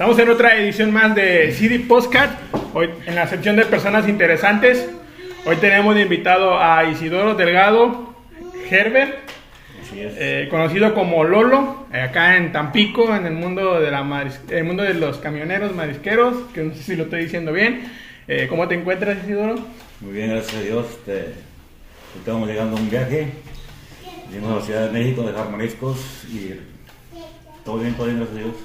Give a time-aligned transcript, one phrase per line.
[0.00, 2.30] Estamos en otra edición más de CD Postcard,
[2.72, 4.88] hoy en la sección de personas interesantes.
[5.44, 8.14] Hoy tenemos de invitado a Isidoro Delgado
[8.70, 9.18] Herbert,
[9.94, 14.84] eh, conocido como Lolo, eh, acá en Tampico, en el mundo de, la el mundo
[14.84, 17.92] de los camioneros marisqueros, que no sé si lo estoy diciendo bien.
[18.26, 19.56] Eh, ¿Cómo te encuentras, Isidoro?
[20.00, 20.86] Muy bien, gracias a Dios.
[20.92, 21.34] Este,
[22.16, 23.32] estamos llegando a un viaje.
[24.30, 26.54] Venimos a la Ciudad de México, dejar mariscos y
[27.64, 28.56] todo bien, todo bien, gracias a Dios.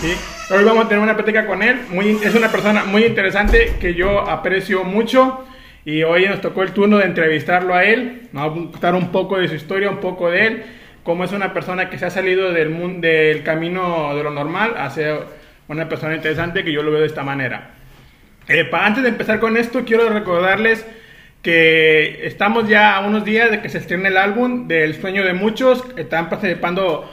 [0.00, 1.80] Sí, hoy vamos a tener una plática con él.
[1.90, 5.44] Muy, es una persona muy interesante que yo aprecio mucho.
[5.84, 9.12] Y hoy nos tocó el turno de entrevistarlo a él, nos va a contar un
[9.12, 10.62] poco de su historia, un poco de él,
[11.02, 14.74] cómo es una persona que se ha salido del, mundo, del camino de lo normal
[14.78, 15.18] a ser
[15.68, 17.72] una persona interesante que yo lo veo de esta manera.
[18.48, 20.86] Eh, antes de empezar con esto, quiero recordarles
[21.42, 25.34] que estamos ya a unos días de que se estrene el álbum del sueño de
[25.34, 27.10] muchos, están participando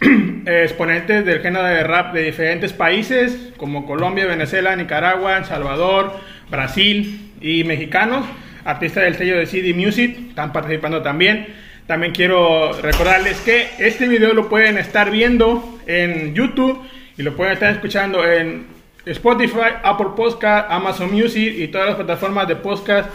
[0.46, 6.12] exponentes del género de rap de diferentes países como Colombia, Venezuela, Nicaragua, El Salvador,
[6.50, 8.24] Brasil y mexicanos,
[8.64, 11.46] artistas del sello de CD Music, están participando también.
[11.86, 16.80] También quiero recordarles que este video lo pueden estar viendo en YouTube
[17.16, 18.66] y lo pueden estar escuchando en
[19.06, 23.10] Spotify, Apple Podcast, Amazon Music y todas las plataformas de podcast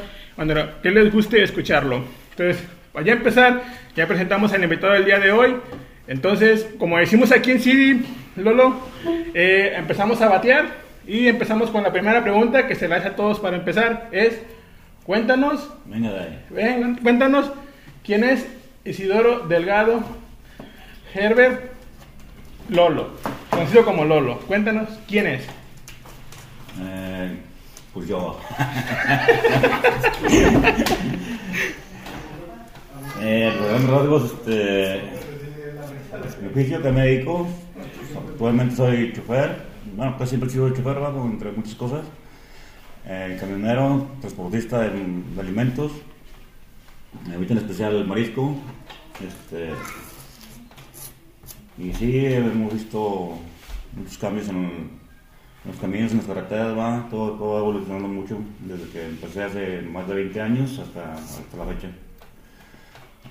[0.84, 2.04] que les guste escucharlo.
[2.32, 2.62] Entonces,
[2.94, 3.64] vaya a empezar,
[3.96, 5.56] ya presentamos al invitado del día de hoy.
[6.08, 8.00] Entonces, como decimos aquí en CD,
[8.36, 8.80] Lolo,
[9.34, 13.16] eh, empezamos a batear y empezamos con la primera pregunta que se la hace a
[13.16, 14.10] todos para empezar.
[14.12, 14.42] Es,
[15.04, 16.12] cuéntanos, venga,
[17.02, 17.52] cuéntanos,
[18.04, 18.46] ¿quién es
[18.84, 20.04] Isidoro Delgado
[21.14, 21.72] Herbert
[22.70, 23.10] Lolo?
[23.50, 24.40] Conocido como Lolo.
[24.42, 25.44] Cuéntanos, ¿quién es?
[26.82, 27.38] Eh,
[27.94, 28.40] pues yo.
[33.22, 33.54] eh,
[33.88, 35.25] rasgos, este,
[36.50, 37.48] oficio que médico,
[38.16, 39.64] actualmente soy chofer,
[39.96, 42.06] bueno, pues siempre he sido chofer, entre muchas cosas,
[43.06, 44.90] eh, camionero, transportista de,
[45.40, 45.92] alimentos,
[47.32, 48.56] ahorita en especial marisco,
[49.26, 49.72] este,
[51.78, 53.38] y sí, hemos visto
[53.96, 55.06] muchos cambios en,
[55.66, 59.82] los caminos, en las carreteras, va, todo, todo ha evolucionado mucho desde que empecé hace
[59.82, 61.90] más de 20 años hasta, hasta la fecha.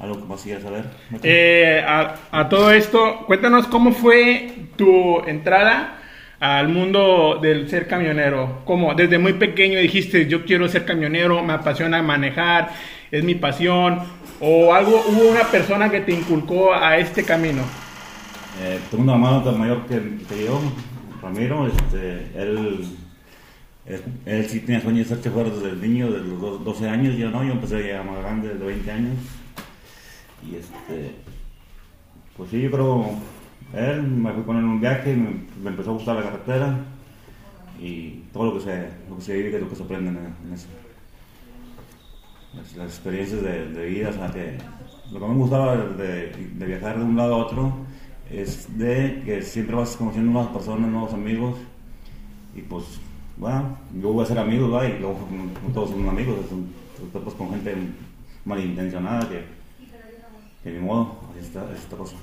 [0.01, 0.85] ¿Algo que más quieras saber?
[1.23, 5.99] Eh, a, todo esto, cuéntanos cómo fue tu entrada
[6.41, 8.63] al mundo del ser camionero.
[8.65, 8.95] ¿Cómo?
[8.95, 12.71] Desde muy pequeño dijiste, yo quiero ser camionero, me apasiona manejar,
[13.11, 14.01] es mi pasión.
[14.41, 17.63] ¿O algo, hubo una persona que te inculcó a este camino?
[18.63, 20.61] Eh, tengo una hermano mayor que, que yo,
[21.23, 22.85] Ramiro, este, él,
[24.27, 27.31] él, sí tenía sueños de ser chofer desde el niño, de los 12 años, yo
[27.31, 29.15] no, yo empecé ya más grande, de 20 años.
[30.51, 31.15] Y este,
[32.37, 33.07] pues sí, yo creo,
[33.73, 36.79] él me fui con él en un viaje, me, me, empezó a gustar la carretera
[37.81, 40.69] y todo lo que se, lo que se vive, lo que se aprende en, eso.
[42.77, 44.59] Las, experiencias de, vida, o sea, que
[45.13, 47.73] lo que me gustaba de, de, viajar de un lado a otro
[48.31, 51.57] es de que siempre vas conociendo nuevas personas, nuevos amigos
[52.55, 52.85] y pues,
[53.37, 54.87] bueno, yo voy a ser amigos, ¿va?
[54.87, 55.19] y luego
[55.73, 56.69] todos son amigos, son,
[57.13, 57.75] pues, con gente
[58.45, 59.45] malintencionada que
[60.65, 62.17] de mi modo, esta, esta cosa.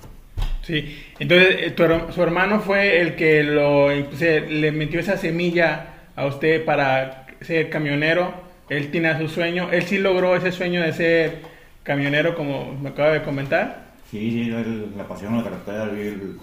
[0.63, 6.63] Sí, entonces eh, su hermano fue el que lo, le metió esa semilla a usted
[6.63, 8.34] para ser camionero.
[8.69, 9.69] Él tiene su sueño.
[9.72, 11.41] Él sí logró ese sueño de ser
[11.84, 13.91] camionero, como me acaba de comentar.
[14.09, 16.38] Sí, sí, él, la pasión en la carretera, vivir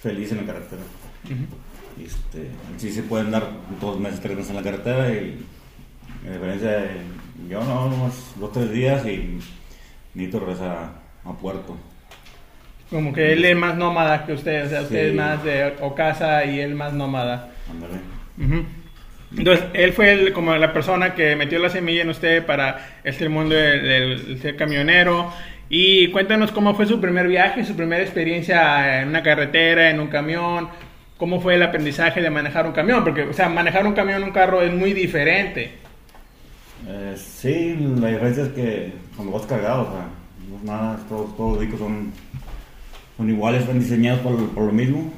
[0.00, 0.82] feliz en la carretera.
[2.04, 2.48] este,
[2.78, 3.48] sí se pueden dar
[3.80, 5.44] dos meses, tres meses en la carretera y
[6.26, 6.84] en diferencia
[7.48, 9.38] yo no, unos dos, tres días y
[10.14, 11.76] necesito regresar a Puerto.
[12.90, 16.44] Como que él es más nómada que usted, o sea, usted es más de casa
[16.44, 17.50] y él más nómada.
[19.36, 23.54] Entonces, él fue como la persona que metió la semilla en usted para este mundo
[23.54, 25.32] del, ser camionero.
[25.68, 30.06] Y cuéntanos cómo fue su primer viaje, su primera experiencia en una carretera, en un
[30.06, 30.68] camión.
[31.16, 33.02] ¿Cómo fue el aprendizaje de manejar un camión?
[33.02, 35.72] Porque, o sea, manejar un camión, un carro es muy diferente.
[36.86, 40.08] Eh, sí, la diferencia es que cuando vas cargado, o sea,
[40.66, 42.12] nada, todos, todos los discos son,
[43.16, 45.12] son iguales, están diseñados por, por lo mismo,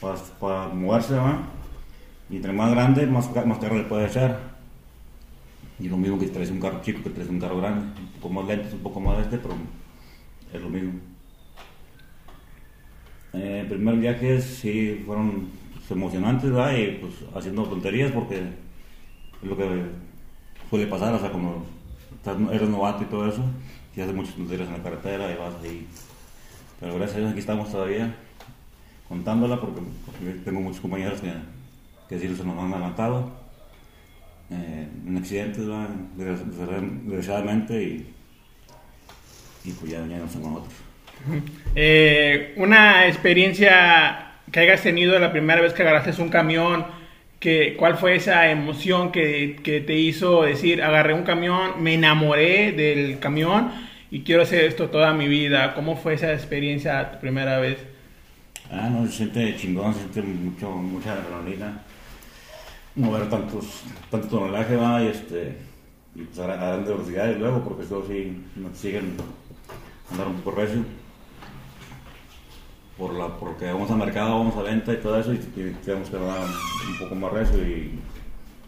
[0.00, 1.14] para, para moverse,
[2.30, 4.52] Y entre más grande, más, más carro le puede echar.
[5.80, 8.34] Y lo mismo que traes un carro chico que traes un carro grande, un poco
[8.34, 9.54] más lento, un poco más este, pero
[10.52, 10.92] es lo mismo.
[13.32, 15.48] Eh, el primer viaje sí fueron
[15.92, 16.76] emocionantes, ¿verdad?
[16.76, 19.84] Y pues haciendo tonterías porque es lo que
[20.68, 21.64] suele pasar, o sea, como
[22.50, 23.42] eres novato y todo eso,
[23.94, 25.86] y hace muchos tonterías en la carretera y vas ahí.
[26.80, 28.14] Pero gracias a Dios aquí estamos todavía,
[29.08, 31.32] contándola porque, porque tengo muchos compañeros que,
[32.08, 33.30] que sí se nos han adelantado
[34.50, 35.64] eh, en accidentes,
[36.16, 38.14] desgraciadamente, y,
[39.64, 40.74] y pues ya, ya no son con otros.
[41.74, 46.84] Eh, una experiencia que hayas tenido la primera vez que agarraste un camión,
[47.42, 52.70] que, ¿cuál fue esa emoción que, que te hizo decir, agarré un camión, me enamoré
[52.70, 53.72] del camión
[54.12, 55.74] y quiero hacer esto toda mi vida?
[55.74, 57.78] ¿Cómo fue esa experiencia tu primera vez?
[58.70, 61.82] Ah, no, se siente chingón, se siente mucho, mucha adrenalina.
[62.94, 65.56] Mover tantos, tanto tonelaje, va, y este,
[66.14, 69.16] y pues a, grandes velocidades luego, porque eso sí nos siguen
[70.12, 70.84] andar un poco recio.
[73.02, 76.08] Por la, porque vamos al mercado, vamos a venta y todo eso, y, y tenemos
[76.08, 76.38] que andar
[76.88, 77.98] un poco más recio, y,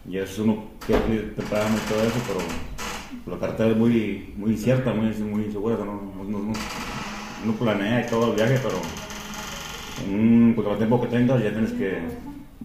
[0.09, 4.51] y eso uno quiere ir temprano y todo eso, pero la carretera es muy, muy
[4.51, 6.53] incierta, muy, muy insegura, o sea, no, no, no, no-
[7.45, 8.75] uno planea todo el viaje, pero
[10.05, 11.99] en un contratiempo que tengas ya tienes que,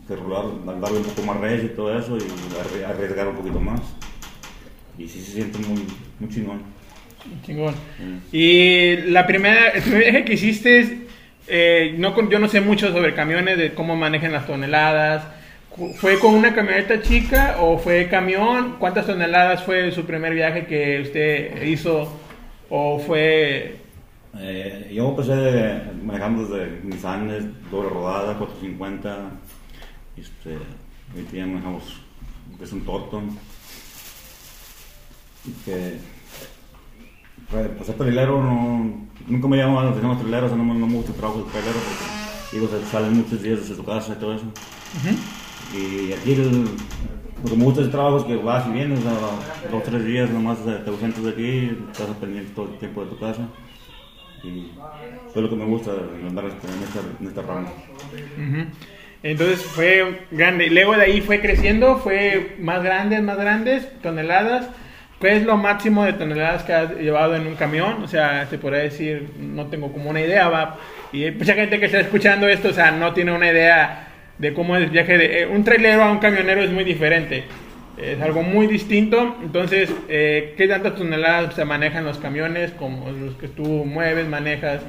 [0.09, 0.47] que rolar,
[0.81, 3.81] darle un poco más recio y todo eso y arri- arriesgar un poquito más.
[4.99, 5.85] Y sí se siente muy,
[6.19, 6.63] muy chingón.
[7.47, 7.75] Chingón.
[7.75, 8.19] Mm.
[8.33, 11.07] Y la primera, el primer viaje que hiciste,
[11.49, 15.25] eh, no, yo no sé mucho sobre camiones, de cómo manejan las toneladas.
[15.97, 18.77] ¿Fue con una camioneta chica o fue camión?
[18.79, 22.13] ¿Cuántas toneladas fue su primer viaje que usted hizo?
[22.69, 23.77] ¿O fue
[24.39, 29.31] Eh, yo empecé manejando desde Nissan, doble rodada, 450.
[30.17, 30.57] Este,
[31.13, 32.01] ahorita ya manejamos
[32.63, 33.39] es un Torton.
[35.65, 35.97] Que,
[37.51, 40.95] pues, ser trailero no, nunca me llama la atención los traileros, no, me- no me
[40.95, 44.21] gusta el trabajo de trailero porque digo, se salen muchos días desde su casa y
[44.21, 44.45] todo eso.
[45.75, 46.65] Y aquí el-
[47.45, 49.11] lo que me gusta del trabajo es que vas y vienes, a
[49.71, 53.11] dos o tres días nomás te ausentas de aquí, estás pendiente todo el tiempo de
[53.11, 53.49] tu casa.
[54.43, 54.71] Y
[55.29, 55.91] eso es lo que me gusta
[56.27, 57.69] andar este- en esta, en esta rama.
[58.13, 58.65] Ujú.
[59.23, 60.67] Entonces fue grande.
[60.67, 64.69] Y luego de ahí fue creciendo, fue más grandes, más grandes, toneladas.
[65.21, 68.03] ¿Qué es lo máximo de toneladas que has llevado en un camión?
[68.03, 70.79] O sea, se podría decir, no tengo como una idea, va.
[71.13, 74.09] Y hay mucha gente que está escuchando esto, o sea, no tiene una idea
[74.39, 75.43] de cómo es el viaje de...
[75.43, 77.45] eh, un trailero a un camionero es muy diferente.
[77.99, 79.37] Es algo muy distinto.
[79.43, 84.81] Entonces, eh, ¿qué tantas toneladas se manejan los camiones como los que tú mueves, manejas?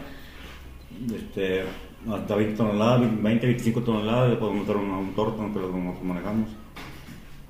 [1.13, 1.63] Este,
[2.09, 5.73] hasta 20 toneladas, 20, 25 toneladas, le podemos meter un, un torto que lo
[6.03, 6.49] manejamos.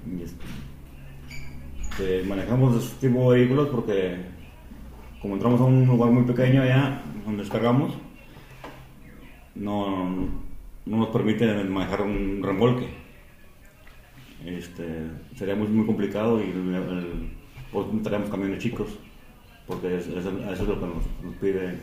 [0.08, 0.44] Y este,
[2.28, 4.18] manejamos este tipo de vehículos porque
[5.22, 7.94] como entramos a un lugar muy pequeño allá donde descargamos,
[9.56, 10.10] no,
[10.86, 12.88] no nos permite manejar un remolque.
[14.46, 15.06] Este,
[15.36, 17.32] sería muy, muy complicado y el, el-
[17.72, 18.88] pues traemos camiones chicos
[19.68, 21.78] porque es- es- eso es lo que nos, pide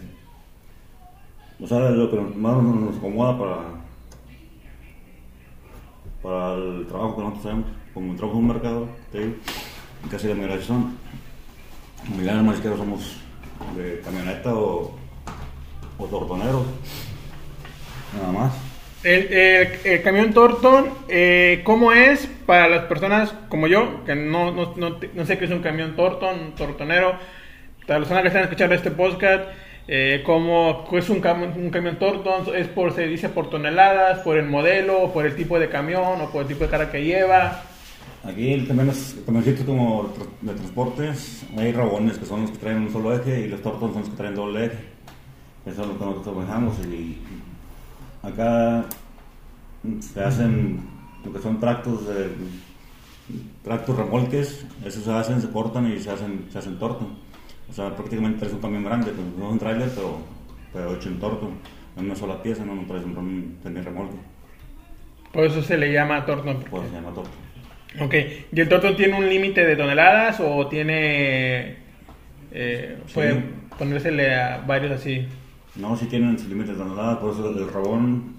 [1.60, 3.58] o sea, lo que más nos, acomoda para,
[6.22, 7.66] para el trabajo que nosotros hacemos.
[7.94, 9.34] Como entramos en un mercado, te digo,
[10.10, 10.96] casi la mayoría son.
[12.16, 13.16] Milán más que somos
[13.76, 14.96] de camioneta o,
[15.98, 16.64] o tortoneros.
[18.16, 18.52] Nada más.
[19.04, 24.50] El, el- el camión Torton, eh, ¿cómo es para las personas como yo, que no,
[24.52, 27.12] no, no, no sé qué es un camión Torton, un tortonero?
[27.86, 29.44] Para las personas que están escuchando este podcast,
[29.86, 32.54] eh, ¿cómo es un, cam- un camión Torton?
[32.56, 36.30] ¿Es por, se dice por toneladas, por el modelo, por el tipo de camión o
[36.30, 37.62] por el tipo de carga que lleva?
[38.24, 41.46] Aquí el camión es el camioncito como de transportes.
[41.56, 44.10] Hay rabones que son los que traen un solo eje y los tortos son los
[44.10, 44.78] que traen doble eje.
[45.66, 46.78] Eso es lo que nosotros manejamos.
[46.86, 47.18] Y
[48.22, 48.84] acá
[50.00, 50.80] se hacen
[51.24, 52.30] lo que son tractos de
[53.62, 54.66] tractos remolques.
[54.84, 57.08] Esos se hacen, se cortan y se hacen, se hacen torto.
[57.70, 60.18] O sea, prácticamente traes un camión grande, pues, no es un trailer, pero,
[60.72, 61.50] pero hecho en torto.
[61.96, 64.16] En una sola pieza, no, no traes un, remolque.
[65.32, 66.64] Por eso se le llama Torton.
[66.70, 67.30] Pues se llama torto.
[68.00, 68.14] Ok,
[68.52, 71.76] ¿y el Torton tiene un límite de toneladas o tiene...
[72.52, 73.14] Eh, Sí.
[73.14, 73.42] puede
[73.78, 75.26] ponérsele a varios así?
[75.76, 78.34] No, si tienen su límite de toneladas, por eso el rabón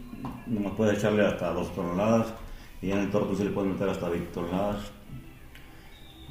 [0.47, 2.33] nomás puede echarle hasta 2 toneladas
[2.81, 4.91] y en el torto sí le pueden meter hasta 20 toneladas.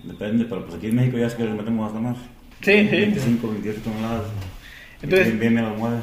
[0.04, 2.16] Depende, pero pues aquí en México ya es que le metemos hasta más.
[2.62, 2.96] Sí, sí.
[2.96, 4.22] 25, 28 toneladas.
[5.02, 5.96] Entonces- bien, bien me lo mueve.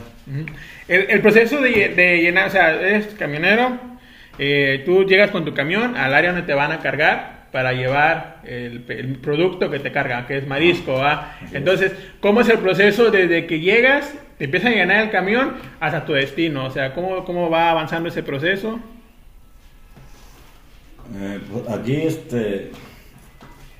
[0.87, 3.77] El, el proceso de, de llenar, o sea, eres camionero,
[4.37, 8.41] eh, tú llegas con tu camión al área donde te van a cargar para llevar
[8.43, 11.37] el, el producto que te cargan, que es marisco, ¿va?
[11.53, 16.05] Entonces, ¿cómo es el proceso desde que llegas, te empiezan a llenar el camión hasta
[16.05, 16.65] tu destino?
[16.65, 18.79] O sea, ¿cómo, cómo va avanzando ese proceso?
[21.15, 22.71] Eh, pues, aquí, este,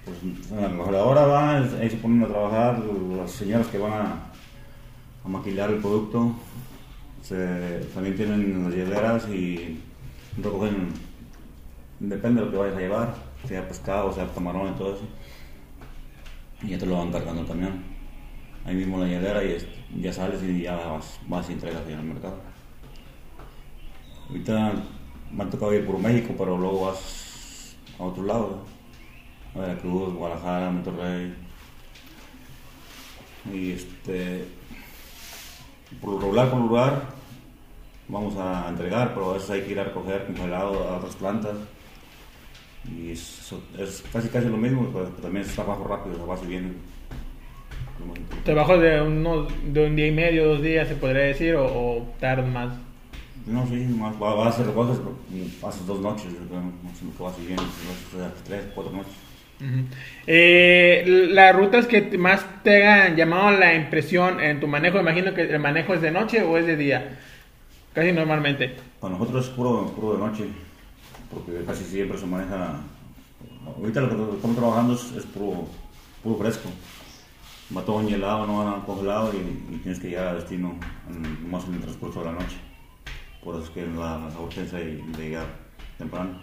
[0.06, 2.80] pues, a lo mejor ahora va, ahí se ponen a trabajar
[3.18, 4.24] las señoras que van a,
[5.26, 6.34] a maquilar el producto.
[7.24, 7.36] Se,
[7.94, 9.82] también tienen las hieleras y
[10.44, 10.90] recogen,
[12.00, 13.16] depende de lo que vayas a llevar,
[13.48, 15.06] sea pescado, sea camarón y todo eso.
[16.62, 17.84] Y ya te lo van cargando camión.
[18.66, 19.68] Ahí mismo la hielera y es-
[20.02, 22.38] ya sales y ya vas, vas y entregas en el mercado.
[24.30, 24.74] Ahorita
[25.32, 28.66] me ha tocado ir por México, pero luego vas a otro lado,
[29.54, 31.36] a Veracruz, Guadalajara, Monterrey.
[33.54, 34.46] Y este,
[36.02, 37.15] por lo regular, por lugar,
[38.08, 41.56] vamos a entregar, pero a veces hay que ir a recoger congelado a otras plantas.
[42.98, 46.18] Y es, es casi casi lo mismo, pero también es trabajo rápido,
[48.06, 48.44] más importante.
[48.44, 52.16] Trabajo de, unos, de un día y medio, dos días, se podría decir, o, o
[52.20, 52.70] tardan más.
[53.46, 55.16] No, sí, más, va, va a hacer pero
[55.62, 59.14] pasas dos noches, no sé sea, tres, cuatro noches.
[59.60, 59.86] Ujú.
[60.28, 65.44] Eh, las rutas que más te han llamado la impresión en tu manejo, imagino que
[65.44, 67.20] el manejo es de noche o es de día,
[67.96, 68.76] casi normalmente.
[69.00, 70.46] Para nosotros es puro, puro de noche,
[71.34, 72.76] porque casi siempre se maneja.
[73.66, 75.68] Ahorita lo que estamos trabajando es, es puro,
[76.22, 76.70] puro fresco.
[77.76, 80.76] Va todo helado, no va congelado y, y tienes que llegar a destino
[81.10, 82.58] en, más en el transcurso de la noche.
[83.44, 85.48] Por eso es que la, la urgencia de, de llegar
[85.98, 86.42] temprano.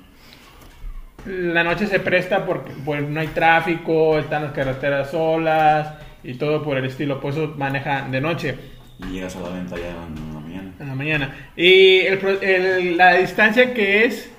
[1.26, 5.94] La noche se presta porque pues, no hay tráfico, están las carreteras solas
[6.25, 8.59] y todo por el estilo, por eso manejan de noche.
[8.99, 9.94] Y llegas a la venta ya
[10.81, 11.35] En la mañana.
[11.57, 14.31] Y el el- la distancia que es,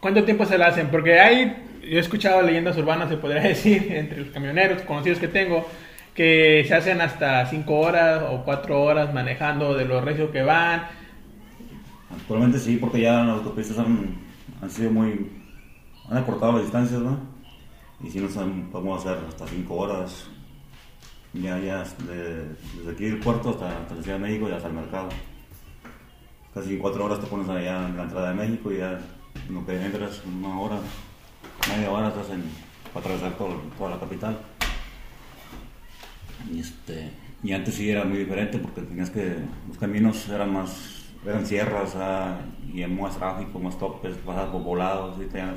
[0.00, 0.88] ¿cuánto tiempo se la hacen?
[0.88, 5.28] Porque hay, yo he escuchado leyendas urbanas, se podría decir, entre los camioneros conocidos que
[5.28, 5.68] tengo,
[6.14, 10.84] que se hacen hasta 5 horas o 4 horas manejando de los recios que van.
[12.10, 14.16] Actualmente sí, porque ya las autopistas han,
[14.60, 15.30] han sido muy.
[16.10, 17.18] han acortado las distancias, ¿no?
[18.04, 20.26] Y si nos han- podemos hacer hasta 5 horas,
[21.32, 22.44] ya, ya de-
[22.76, 25.08] desde aquí del puerto hasta, hasta la Ciudad de México y hasta el mercado.
[26.54, 28.98] Casi 4 horas te pones allá en la entrada de México y ya
[29.48, 30.76] en lo que entras, una hora,
[31.74, 32.42] media hora estás en,
[32.92, 34.36] para atravesar todo- toda la capital.
[36.52, 37.10] Y, este,
[37.42, 39.36] y antes sí era muy diferente porque tenías que,
[39.68, 42.36] los caminos eran más, eran sierras ah,
[42.72, 45.54] y hay más tráfico, más topes, pasas por volados y ya,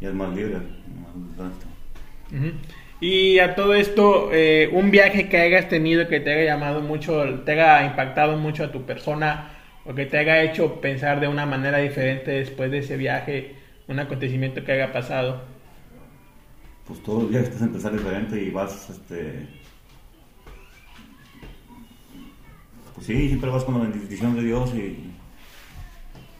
[0.00, 0.56] ya es más libre.
[0.56, 1.66] más esto.
[2.34, 2.52] Ujú.
[3.02, 7.40] Y a todo esto, eh, un viaje que hayas tenido que te haya llamado mucho,
[7.44, 9.50] te haya impactado mucho a tu persona
[9.84, 13.54] o que te haya hecho pensar de una manera diferente después de ese viaje,
[13.88, 15.42] un acontecimiento que haya pasado.
[16.86, 19.46] Pues todos los días estás a empezar diferente y vas, este...
[22.94, 25.10] Pues sí, siempre vas con la bendición de Dios y...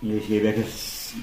[0.02, 1.14] Y si viajes...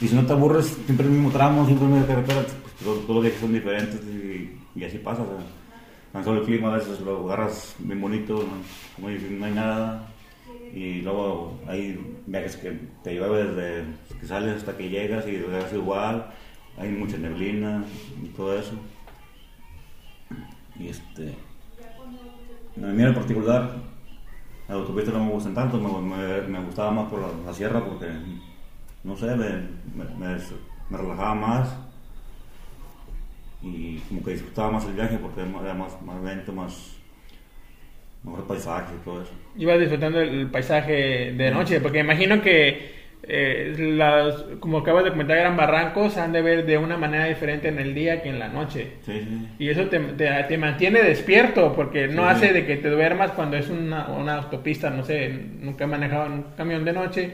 [0.00, 3.08] Y si no te aburres, siempre el mismo tramo, siempre la misma carretera, pues todos,
[3.08, 5.24] los viajes son diferentes y, así pasa.
[6.12, 8.44] tan solo el clima a veces lo agarras bien bonito,
[8.98, 9.08] ¿no?
[9.08, 10.07] no hay nada.
[10.74, 12.72] Y luego hay viajes que
[13.02, 13.84] te llueve desde
[14.20, 16.26] que sales hasta que llegas y regresas igual.
[16.76, 17.84] Hay mucha neblina
[18.22, 18.72] y todo eso.
[20.78, 21.34] Y este.
[22.76, 23.72] A mí en particular,
[24.68, 28.06] la autopista no me gustan tanto, me, me- me gustaba más por la, sierra porque,
[29.02, 30.06] no sé, me-
[30.90, 31.76] me relajaba más
[33.62, 36.96] y como que disfrutaba más el viaje porque era más, más lento, más,
[38.24, 39.32] mejor paisaje y todo eso.
[39.56, 42.96] Ibas disfrutando el paisaje de noche, porque imagino que
[43.30, 47.68] eh, las, como acabas de comentar, eran barrancos, han de ver de una manera diferente
[47.68, 48.92] en el día que en la noche.
[49.04, 49.48] Sí, sí.
[49.58, 52.28] Y eso te, te- te mantiene despierto, porque no Sí.
[52.30, 55.28] hace de que te duermas cuando es una, una autopista, no sé,
[55.60, 57.32] nunca he manejado un camión de noche.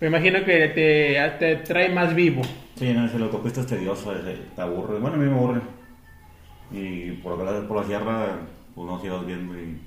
[0.00, 2.42] Me imagino que te, te trae más vivo.
[2.76, 4.98] Sí, no, si la autopista es tediosa, es- te aburre.
[4.98, 5.60] Bueno, a mí me aburre.
[6.72, 8.26] Y por acá, por la sierra,
[8.74, 9.78] pues no sigas viendo y,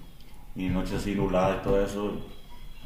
[0.59, 2.17] y noches así nubladas y todo eso.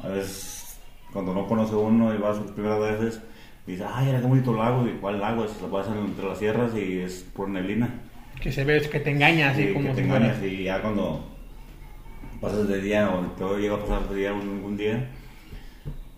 [0.02, 0.78] A veces,
[1.12, 3.20] cuando no conoce uno y vas las primeras veces,
[3.66, 4.86] dices, ay, era qué bonito lago.
[4.86, 5.44] ¿Y cuál lago?
[5.44, 7.88] Es, se pasan entre las sierras y es por neblina.
[8.40, 10.64] Que se ve, que te engaña, así Sí, como que te si fuera- engañas y
[10.64, 11.24] ya cuando
[12.40, 15.08] pasas de día o te llega a pasar de día un, un día,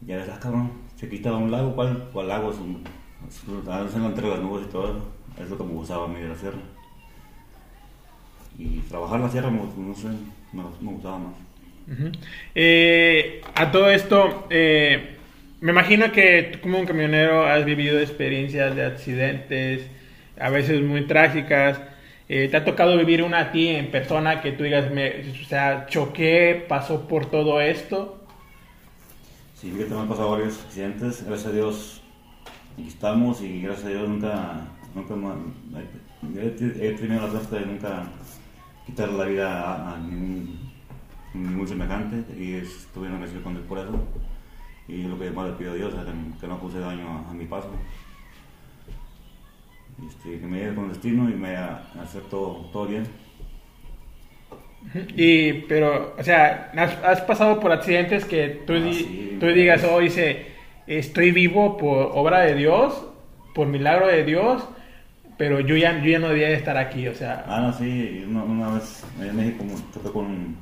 [0.01, 2.51] ya ves, ah, cabrón, se quita un lago, ¿cuál, cuál lago?
[2.51, 2.83] Es, un,
[3.29, 5.09] es, entre las nubes y todo eso.
[5.39, 6.59] Es lo que me gustaba a mí de la sierra.
[8.59, 10.09] Y trabajar la sierra, no sé,
[10.53, 11.33] me, me gustaba más.
[12.55, 15.17] Eh, a todo esto, eh,
[15.61, 19.87] me imagino que tú como un camionero has vivido experiencias de accidentes,
[20.39, 21.81] a veces muy trágicas.
[22.29, 25.47] Eh, ¿Te ha tocado vivir una a ti en persona que tú digas, me, o
[25.49, 28.25] sea, choqué, pasó por todo esto?
[29.55, 32.03] Sí, fíjate, me han pasado varios accidentes, gracias a Dios
[32.77, 35.15] aquí estamos y gracias a Dios nunca, nunca
[36.37, 38.05] he, tenido la suerte de nunca
[38.85, 40.66] quitar la vida a ningún,
[41.37, 43.99] muy semejante y estuve en con por eso.
[44.89, 47.35] Y lo que más le pido a Dios es que, no puse daño a, a
[47.35, 47.71] mi paso.
[50.07, 53.05] Este, que me lleve con destino y me hacer todo, todo bien.
[55.17, 59.47] Y, pero, o sea, has, has pasado por accidentes que tú, Ah, di- sí, tú
[59.47, 60.47] digas, oh, dice,
[60.87, 63.05] estoy vivo por obra de Dios,
[63.55, 64.63] por milagro de Dios,
[65.39, 68.25] pero yo ya, yo ya no debía de estar aquí, o sea, Ah, no, sí,
[68.29, 70.57] una, una vez en México me choqué con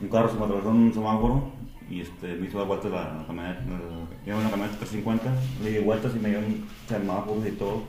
[0.00, 1.52] un, carro, se me atravesó un semáforo
[1.90, 3.60] y este, me hizo dar vueltas la, la camioneta.
[3.60, 7.82] la- Llevo una camioneta 350, le di vueltas y me dio un semáforo y todo.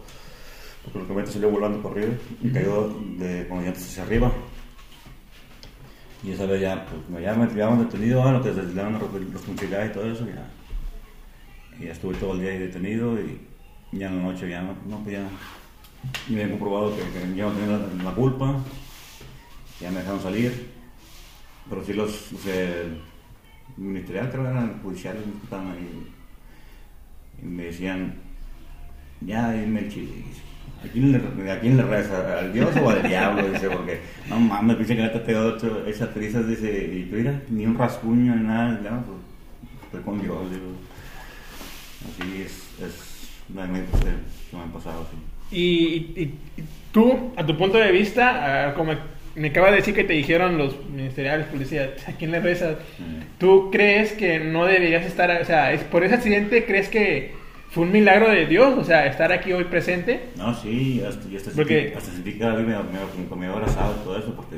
[0.84, 4.32] Porque la camioneta salió volando por arriba y cayó de, con los llantas hacia arriba.
[6.24, 9.92] Y esa vez ya, pues ya me habíamos detenido, ah, lo que dieron los responsabilidades
[9.92, 10.48] y todo eso, ya.
[11.80, 13.40] Y ya estuve todo el día ahí detenido y
[13.92, 15.28] ya en la noche ya no, no pues ya
[16.30, 18.56] y me han comprobado que, que yo no tenía la, la culpa,
[19.82, 20.72] ya me dejaron salir,
[21.70, 22.98] pero sí los, o sea, el
[23.78, 25.24] ministerial creo que eran judiciales
[25.72, 26.08] ahí,
[27.42, 28.16] y me decían,
[29.22, 30.12] ya dime el chile,
[30.84, 32.40] ¿a quién le, a reza?
[32.40, 33.50] ¿Al Dios o al diablo?
[33.52, 37.66] Dice, porque no mames, pinche que te ocho, esas trizas, dice, y tú mira, ni
[37.66, 39.18] un rasguño, ni nada, pues,
[39.86, 40.38] estoy con Dios.
[42.08, 44.06] Así es, es una anécdota
[44.52, 45.18] que me han pasado, así.
[45.56, 48.94] y, y- y tú, a tu punto de vista, como
[49.36, 52.76] me acaba de decir que te dijeron los ministeriales, policías, ¿a quién le rezas?
[53.00, 53.38] Mm.
[53.38, 57.34] ¿Tú crees que no deberías estar, o sea, es por ese accidente crees que
[57.70, 60.22] fue un milagro de Dios, o sea, estar aquí hoy presente?
[60.38, 64.04] No, sí, hasta, y hasta, Porque- sentí, hasta sentí que me, me, me abrazado y
[64.06, 64.56] todo eso, porque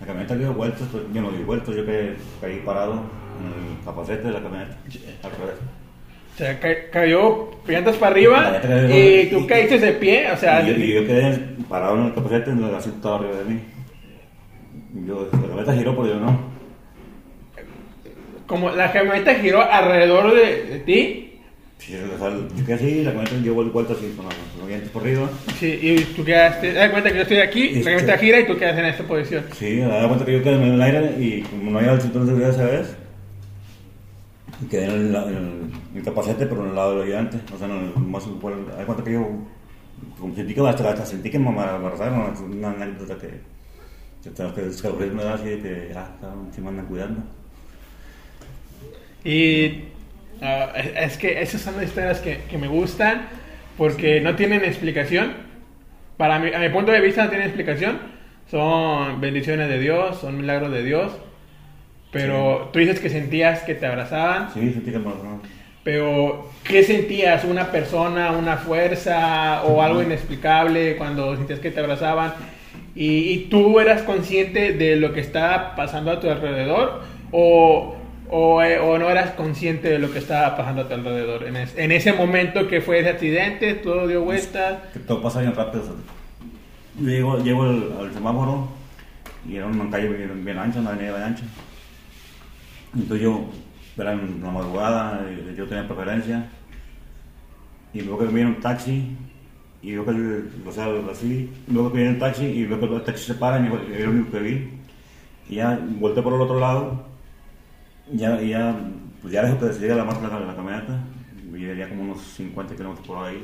[0.00, 3.02] la camioneta dio vueltas, pues, yo no di vueltas, yo que caí parado
[3.40, 4.76] en el capacete de la camioneta,
[5.22, 5.56] al revés.
[6.34, 10.62] O sea, ca- cayó llantas para arriba cayó- y tú caíste de pie, o sea,
[10.62, 11.38] y, yo, y yo quedé
[11.68, 13.60] parado en el capacete, en el asiento arriba de mí.
[15.06, 16.38] Yo, la camioneta giró, pero yo no.
[18.46, 21.30] como la camioneta giró alrededor de, de ti,
[21.78, 24.24] Sí, o sea, yo quedé así, la camioneta dio vueltas así, con
[24.58, 25.28] los dientes por arriba.
[25.58, 28.46] sí, y tú quedaste, da cuenta que yo estoy aquí, Este- la camioneta gira y
[28.46, 29.44] tú quedas en esta posición.
[29.54, 32.00] Sí, me da cuenta que yo quedé en el aire y como no había el
[32.00, 32.96] cinturón de seguridad esa vez,
[34.70, 37.40] quedé en el, en el, en el capacete, pero en el lado de los llantes.
[37.52, 39.28] O sea, el, más, bueno, me da cuenta que yo
[40.18, 41.50] como sentí que hasta sentí que me
[42.32, 43.40] es una anécdota que,
[44.26, 46.08] escalofríos me da así de que, ah,
[46.54, 47.22] sí me andan cuidando.
[49.24, 49.84] Y
[50.42, 53.28] ah, es que esas son las historias que, que me gustan
[53.76, 55.32] porque no tienen explicación.
[56.16, 57.98] Para mí, a mi punto de vista no tienen explicación.
[58.50, 61.12] Son bendiciones de Dios, son milagros de Dios.
[62.12, 64.52] Pero tú dices que sentías que te abrazaban.
[64.54, 65.42] Sí, sentí que me abrazaron.
[65.82, 67.44] Pero, ¿qué sentías?
[67.44, 72.32] ¿Una persona, una fuerza o algo inexplicable cuando sentías que te abrazaban?
[72.96, 77.02] ¿Y, y tú eras consciente de lo que estaba pasando a tu alrededor?
[77.32, 77.96] ¿O,
[78.30, 81.44] o, o no eras consciente de lo que estaba pasando a tu alrededor?
[81.44, 84.78] En, es- en ese momento que fue ese accidente, todo dio vueltas.
[84.92, 85.82] Que todo pasa bien rápido.
[87.00, 88.68] yo llego, llego al, al semáforo
[89.48, 91.44] y era una calle bien, bien ancha, una avenida bien ancha.
[92.94, 93.44] Entonces yo,
[93.98, 96.46] era en la madrugada, eh, yo tenía preferencia.
[97.92, 99.16] Y luego que viene un taxi,
[99.84, 103.26] y el- o sea, así, luego que viene el taxi, y veo que el taxi
[103.26, 104.70] se para, y es lo único que vi.
[105.50, 107.04] Y ya volteé por el otro lado,
[108.12, 108.76] ya, ya,
[109.20, 111.04] pues ya dejo que se llegue la marca de la, camioneta,
[111.52, 113.38] y llegaría como unos 50 kilómetros por ahí.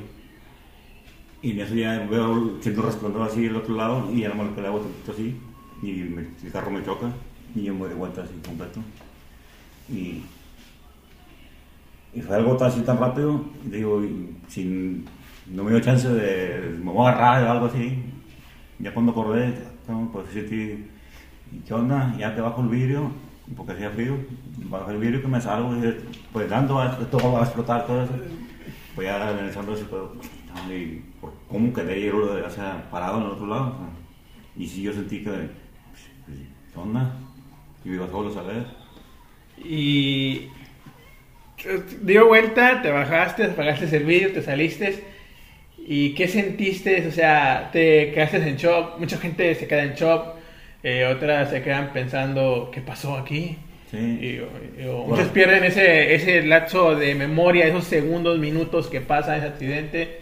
[1.42, 4.61] Y en eso ya veo, siento resplandor así del otro lado y ya no me
[4.61, 5.37] le hago así
[5.83, 7.11] y el carro me choca
[7.55, 8.81] y yo me doy vuelta así completo.
[9.88, 10.22] Y,
[12.14, 14.03] y fue algo así tan rápido, digo,
[14.48, 15.07] sin,
[15.51, 18.03] no me dio chance de, me voy a agarrar o algo así.
[18.79, 19.53] Ya cuando acordé,
[20.13, 22.15] pues ¿y qué onda?
[22.19, 23.11] Ya te bajo el vidrio,
[23.57, 24.17] porque hacía frío,
[24.69, 25.97] bajo el vidrio que me salgo y
[26.33, 28.15] pues dando, esto va a explotar todo eso.
[28.95, 30.17] Pues ya analizando eso,
[30.71, 33.75] y por cómo quedé yo, o sea, parado en el otro lado.
[34.57, 36.09] y sí, yo sentí que, pues,
[36.73, 37.15] ¿qué onda?
[37.85, 38.67] Y iba solo a ver.
[39.65, 40.49] Y
[42.03, 45.10] dio vuelta, te bajaste, apagaste el vídeo, te saliste.
[45.96, 47.07] ¿Y qué sentiste?
[47.09, 48.98] O sea, te quedaste en shock.
[48.98, 50.22] Mucha gente se queda en shock.
[50.83, 53.59] eh, otras se quedan pensando, ¿qué pasó aquí?
[53.90, 53.96] Sí.
[53.98, 54.26] Y,
[54.83, 59.46] y- o muchos pierden ese, ese lapso de memoria, esos segundos, minutos que pasa ese
[59.48, 60.20] accidente.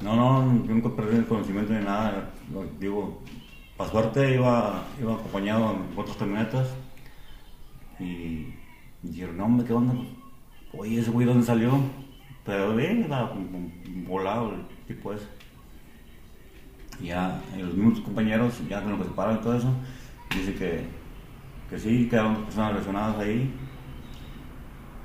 [0.00, 2.30] No, no, yo nunca perdí el conocimiento de nada.
[2.52, 3.22] Lo- Digo,
[3.76, 6.68] para suerte iba, iba acompañado en otras camionetas
[7.98, 8.54] y, y
[9.02, 9.94] dijeron, no, hombre, ¿qué onda?
[10.72, 11.72] Oye, ese güey, ¿dónde salió?
[12.44, 13.32] Pero bien, iba
[14.06, 15.26] volado el tipo ese.
[17.00, 19.72] Y ya, y los mismos compañeros, ya con lo que se pararon y todo eso,
[20.34, 20.84] Dice que,
[21.68, 23.52] que sí, quedaron personas lesionadas ahí,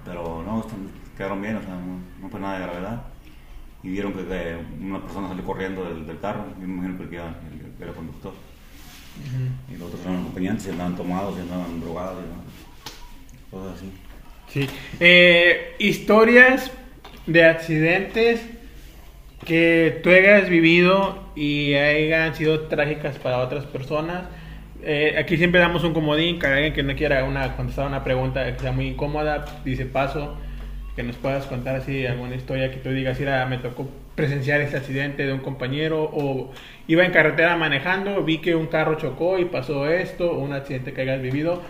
[0.05, 3.01] pero no, están- quedaron bien, o sea, no, no fue nada de gravedad.
[3.83, 7.03] Y vieron que, que una persona salió corriendo del, del carro, yo me imagino que
[7.03, 8.33] el era, el que era conductor.
[9.69, 13.59] Y los otros eran acompañantes, y andaban tomados, y andaban drogados, y ¿no?
[13.59, 13.91] cosas así.
[14.47, 14.67] Sí.
[15.01, 16.71] Eh, historias
[17.27, 18.41] de accidentes
[19.45, 24.23] que tú hayas vivido y hayan sido trágicas para otras personas.
[24.83, 28.45] Eh, aquí siempre damos un comodín, que alguien que no quiera una, contestar una pregunta
[28.53, 30.35] que sea muy incómoda, dice paso,
[30.95, 34.77] que nos puedas contar así alguna historia que tú digas, mira, me tocó presenciar este
[34.77, 36.51] accidente de un compañero o
[36.87, 40.93] iba en carretera manejando, vi que un carro chocó y pasó esto, o un accidente
[40.93, 41.61] que hayas vivido.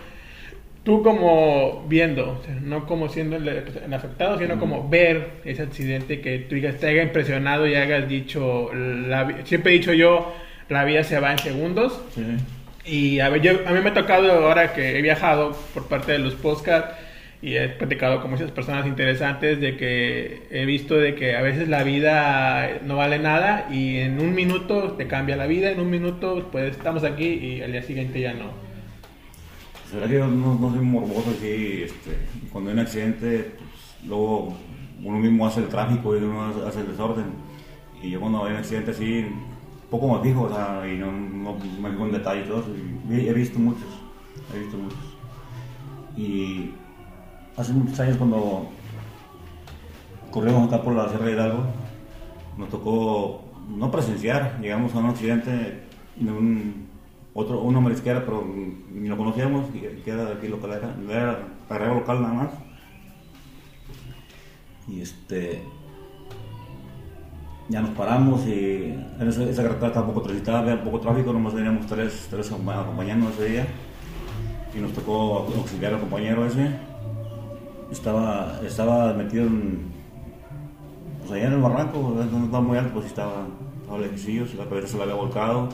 [0.88, 5.60] Tú como viendo, o sea, no como siendo el, el afectado, sino como ver ese
[5.60, 10.32] accidente que tú digas, te haya impresionado y hayas dicho, la siempre he dicho yo,
[10.70, 12.00] la vida se va en segundos.
[12.14, 12.22] Sí,
[12.86, 16.12] Y a, ver, yo, a mí me ha tocado ahora que he viajado por parte
[16.12, 16.94] de los podcasts
[17.42, 21.68] y he platicado con muchas personas interesantes de que he visto de que a veces
[21.68, 25.90] la vida no vale nada y en un minuto te cambia la vida, en un
[25.90, 28.66] minuto pues estamos aquí y al día siguiente ya no.
[29.90, 31.82] ¿Será que yo no, soy morboso así?
[31.84, 32.18] Este,
[32.52, 34.54] cuando hay un accidente, pues, luego
[35.02, 37.26] uno mismo hace el tráfico y uno hace- el desorden.
[38.02, 39.26] Y yo cuando hay un accidente así,
[39.90, 42.64] poco me fijo, o sea, y no, me fijo en detalle todo
[43.10, 43.88] he, visto muchos,
[44.54, 44.98] he visto muchos.
[46.16, 46.70] Y
[47.56, 48.68] hace muchos años cuando
[50.30, 51.64] corríamos acá por la Sierra de Hidalgo,
[52.58, 55.50] nos tocó no presenciar, llegamos a un accidente
[56.16, 56.87] de un
[57.40, 58.44] otro, una marisquera, pero
[58.92, 62.48] ni lo conocíamos, que era de aquí local, era, era carrera local nada más.
[64.88, 65.62] Y este,
[67.68, 71.32] ya nos paramos y en esa, esa carretera estaba un poco transitada, había poco tráfico,
[71.32, 73.66] nomás teníamos tres, tres acompa- acompañando ese día.
[74.74, 76.70] Y nos tocó auxiliar al compañero ese.
[77.90, 79.80] Estaba, estaba metido en,
[81.20, 83.46] pues allá en el barranco, no estaba muy alto, pues estaba,
[83.80, 85.68] estaba lejecillos, la cabeza se le había volcado,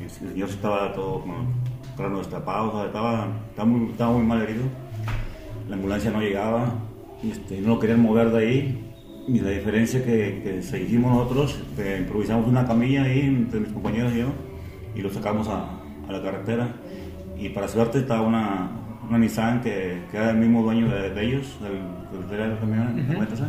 [0.00, 1.46] y el señor estaba todo con
[1.96, 4.62] cráneo destapado, o sea, estaba, estaba, muy, estaba muy mal herido.
[5.68, 6.72] La ambulancia no llegaba,
[7.22, 8.84] y este, no lo querían mover de ahí.
[9.26, 11.60] Y la diferencia que, que se hicimos nosotros,
[11.98, 14.28] improvisamos una camilla ahí entre mis compañeros y yo,
[14.94, 15.68] y lo sacamos a,
[16.08, 16.68] a la carretera.
[17.36, 18.70] Y para suerte estaba una,
[19.06, 22.86] una Nissan que, que era el mismo dueño de, de ellos, del, del, del camión,
[22.86, 23.48] camioneta esa.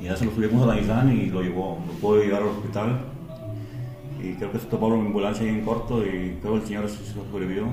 [0.00, 2.48] Y ya se lo subimos a la Nissan y lo llevó, lo pudo llevar al
[2.48, 2.98] hospital.
[4.22, 6.88] Y creo que se topó una ambulancia ahí en corto y creo que el señor
[6.88, 7.66] se sobrevivió.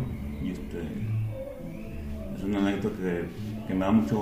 [0.43, 0.81] Y este,
[2.35, 3.25] es una anécdota que,
[3.67, 4.17] que me da mucho,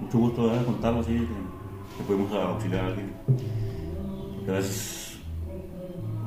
[0.00, 0.64] mucho gusto ¿verdad?
[0.64, 3.12] contarlo así, que, que pudimos auxiliar a alguien.
[4.36, 5.18] Porque a veces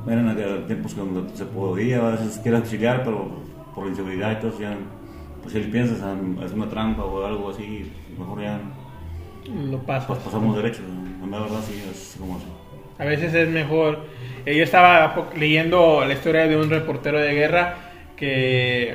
[0.08, 3.28] eran tiempos donde se podía, a veces quiere auxiliar, pero
[3.74, 4.76] por la inseguridad y todo, ya,
[5.42, 8.60] pues si le piensas, ah, es una trampa o algo así, mejor ya
[9.70, 10.06] Lo pasas.
[10.06, 10.84] pues, pasamos derechos.
[11.30, 12.46] La verdad sí, es como eso.
[13.02, 14.06] A veces es mejor.
[14.46, 17.74] eh, Yo estaba leyendo la historia de un reportero de guerra
[18.16, 18.94] que,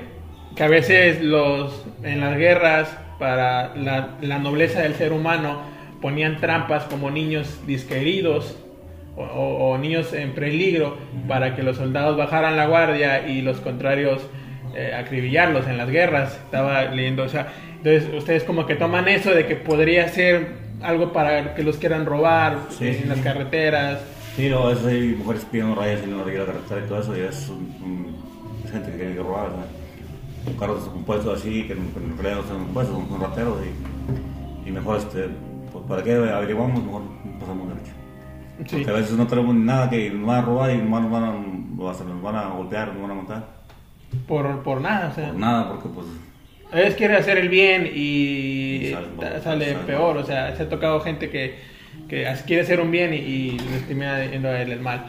[0.56, 5.62] que a veces los en las guerras para la, la nobleza del ser humano
[6.02, 8.58] ponían trampas como niños disqueridos
[9.16, 13.60] o, o- o niños en peligro para que los soldados bajaran la guardia y los
[13.60, 14.22] contrarios
[14.76, 16.36] eh, acribillarlos en las guerras.
[16.46, 21.12] Estaba leyendo, o sea, entonces ustedes como que toman eso de que podría ser algo
[21.14, 23.24] para que los quieran robar Sí, en sí, las sí.
[23.24, 24.00] carreteras.
[24.36, 27.18] Sí, no, veces hay mujeres pidiendo rayas la orilla de la carretera y todo eso,
[27.18, 28.16] y es, un-
[28.64, 32.48] es gente que quiere robar, o sea, carros descompuestos así, que en, que realidad no
[32.48, 35.30] son descompuestos, son, son rateros, y, y mejor, este,
[35.72, 37.02] pues para qué averiguamos, mejor
[37.40, 37.92] pasamos derecho.
[38.58, 41.12] Porque a veces no tenemos nada que nos van a robar y nos van, nos
[41.12, 43.46] van a, nos van a golpear, nos van a matar.
[44.28, 45.28] Por, por nada, o sea.
[45.32, 46.08] Por nada, porque pues
[46.72, 48.96] A veces quiere hacer el bien y Y
[49.44, 50.18] sale peor.
[50.18, 51.56] O sea, se ha tocado gente que,
[52.10, 55.06] que quiere hacer un bien y, y termina yendo a él el mal.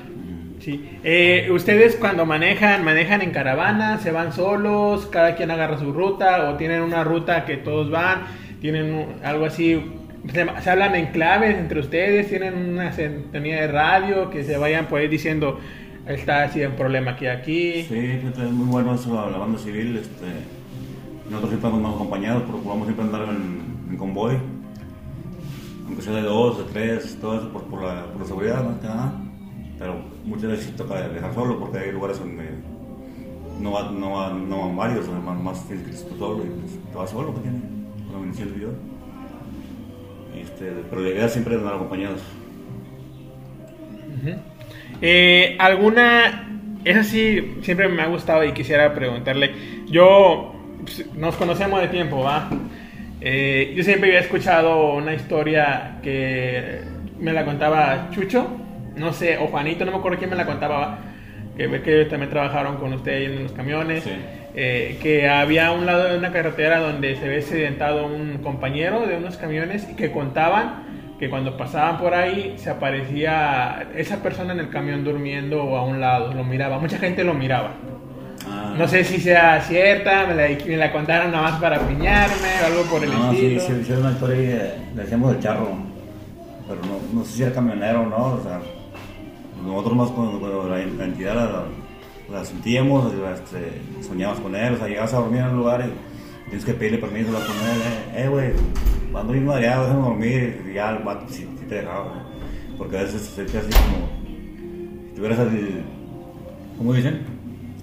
[0.60, 0.98] Sí.
[1.04, 6.50] Eh, ¿Ustedes cuando manejan, manejan en caravana, se van solos, cada quien agarra su ruta
[6.50, 8.22] o tienen una ruta que todos van,
[8.60, 9.80] tienen un- algo así,
[10.32, 14.86] se, se hablan en claves entre ustedes, tienen una sintonía de radio que se vayan
[14.86, 15.60] por ahí diciendo,
[16.08, 17.84] está así un problema aquí, aquí.
[17.88, 19.96] Sí, es muy bueno eso, la banda civil.
[19.96, 20.26] Este,
[21.28, 24.36] nosotros siempre andamos acompañados, procuramos siempre andar en, convoy.
[25.86, 29.12] Aunque sea de dos, de tres, todo eso por, por, la, seguridad, más que nada.
[29.78, 32.44] Pero muchas veces toca dejar solo porque hay lugares donde
[33.60, 36.78] no, va, no, va, no van varios, o más, más que tú solo y pues,
[36.90, 37.60] te vas solo, porque tiene
[38.12, 38.72] la bendición de Dios.
[40.36, 42.20] Este, pero la idea siempre es andar acompañados.
[45.00, 49.54] Eh, ¿Alguna Eso sí, siempre me ha gustado y quisiera preguntarle.
[49.86, 50.57] Yo,
[51.16, 52.48] nos conocemos de tiempo, ¿va?
[53.20, 56.80] Eh, yo siempre había escuchado una historia que
[57.18, 58.48] me la contaba Chucho,
[58.96, 60.98] no sé, o Juanito, no me acuerdo quién me la contaba, ¿va?
[61.56, 64.12] que que también trabajaron con usted en los camiones, Sí.
[64.54, 69.16] eh, que había un lado de una carretera donde se ve accidentado un compañero de
[69.16, 70.86] unos camiones y que contaban
[71.18, 75.84] que cuando pasaban por ahí se aparecía esa persona en el camión durmiendo o a
[75.84, 77.72] un lado, lo miraba, mucha gente lo miraba.
[78.78, 82.66] No sé si sea cierta, me la, me la contaron nada más para piñarme o
[82.66, 83.60] algo por el No, estilo.
[83.60, 85.68] sí, sí, es una historia eh, le decíamos el charro,
[86.68, 88.60] pero no, no sé si era camionero o no, o sea,
[89.64, 91.64] nosotros más cuando, cuando la, la entidad la,
[92.38, 95.84] la sentíamos, la, este, soñábamos con él, o sea, llegabas a dormir en un lugar
[95.86, 97.80] y tienes que pedirle permiso a con él,
[98.14, 98.52] eh, eh, güey,
[99.18, 102.20] ando bien mareado, déjame dormir, y ya el vato sí, sí te dejaba, güey.
[102.78, 104.08] porque a veces se siente así como,
[105.10, 105.82] si tuvieras el,
[106.76, 107.22] ¿cómo dicen?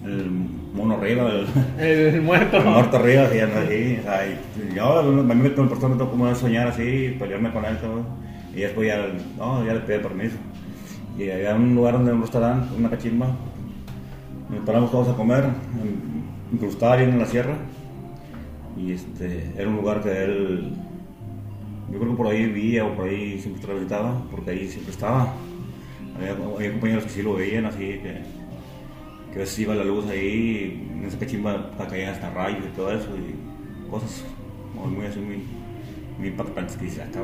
[0.05, 0.31] El
[0.75, 1.47] mono arriba, el...
[1.83, 2.57] El muerto.
[2.57, 3.97] El muerto arriba, así, así.
[3.99, 7.65] O sea, y yo, a mí me tocó me tocó como soñar así, pelearme con
[7.65, 8.03] él, todo.
[8.53, 9.07] Y después ya,
[9.37, 10.37] no, ya le pedí permiso.
[11.17, 13.27] Y había un lugar donde un restaurante, una cachimba.
[14.49, 15.45] Nos paramos todos a comer,
[16.51, 17.55] incrustado bien en la sierra.
[18.77, 20.73] Y este, era un lugar que él,
[21.91, 25.33] yo creo que por ahí vivía o por ahí siempre transitaba, porque ahí siempre estaba.
[26.17, 28.21] Había, había compañeros que sí lo veían así, que,
[29.35, 32.89] que a veces iba la luz ahí, en esa cachimba caían hasta rayos y todo
[32.89, 34.23] eso, y cosas
[34.73, 35.43] muy, así, muy,
[36.17, 37.21] muy impactantes que dices, ah.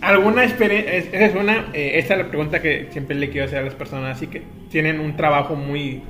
[0.00, 0.92] ¿Alguna experiencia?
[0.92, 1.70] Esa es una.
[1.72, 4.42] eh, esta es la pregunta que siempre le quiero hacer a las personas, así que
[4.70, 6.00] tienen un trabajo muy.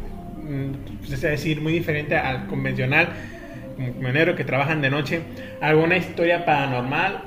[0.42, 3.08] mm, es decir, muy diferente al convencional,
[3.74, 5.20] como camionero que trabajan de noche.
[5.62, 7.22] ¿Alguna historia paranormal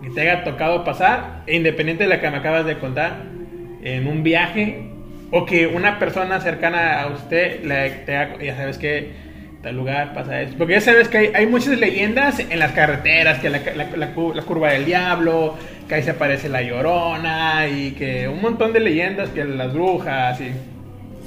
[0.00, 3.24] que te haya tocado pasar, independiente de la que me acabas de contar,
[3.82, 4.93] en un viaje?
[5.36, 9.10] O que una persona cercana a usted le te haga- ya sabes que
[9.62, 10.54] tal lugar pasa eso.
[10.56, 14.06] Porque ya sabes que hay, hay muchas leyendas en las carreteras, que la, la- la
[14.34, 15.54] la curva del diablo,
[15.88, 20.40] que ahí se aparece la llorona y que un montón de leyendas, que las brujas
[20.40, 20.52] y,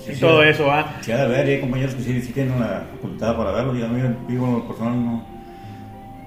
[0.05, 0.21] Sí, y sí.
[0.21, 0.93] todo eso, ¿ah?
[1.01, 3.99] Sí, haber, y hay compañeros que sí, tienen la facultad para verlo, y a mí,
[4.29, 5.25] digo, en lo personal, no.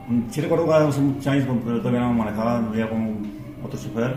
[0.08, 3.32] Mm, Sí recuerdo que hace muchos años, cuando yo todavía no manejaba, vivía con un-
[3.64, 4.12] otro chofer,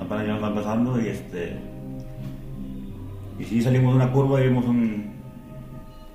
[0.00, 1.75] apenas ya estaba empezando, y este.
[3.38, 5.12] Y sí salimos de una curva y vimos un.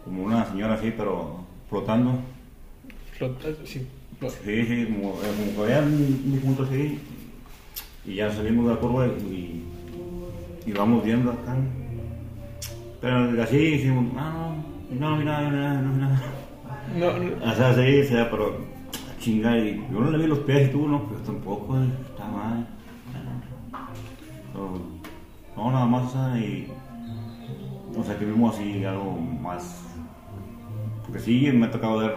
[0.06, 1.38] como una señora así, pero
[1.70, 2.20] flotando.
[3.18, 3.88] Flota- sí.
[4.44, 7.00] Sí, sí, como, eh, como que punto así,
[8.06, 9.64] y ya salimos de la curva y,
[10.66, 11.56] y vamos viendo acá.
[13.02, 14.54] Pero así hicimos, ah,
[14.92, 16.22] no, no, mira, mira, no, mira.
[16.96, 18.58] No, no, O sea, sí, o sea, pero
[19.20, 22.28] chinga, y yo no le vi los pies y tú no, pues tampoco, eh, está
[22.28, 22.68] mal.
[24.54, 26.68] No, nada más, y.
[27.98, 29.84] O sea, que vimos así algo más.
[31.06, 32.16] Porque sí, me ha tocado ver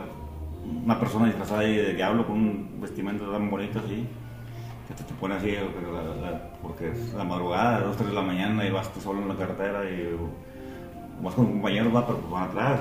[0.84, 4.06] una persona disfrazada de diablo con un vestimenta tan bonito así.
[4.88, 5.54] Que te, te pone así,
[6.62, 9.36] porque, es la madrugada, 2, 3 de la mañana y vas tú solo en la
[9.36, 10.14] carretera y
[11.22, 12.80] vas con compañeros, va, pero van atrás.